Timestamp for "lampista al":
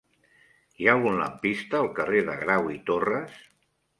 1.19-1.91